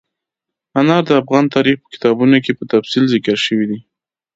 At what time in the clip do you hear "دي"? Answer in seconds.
3.71-3.79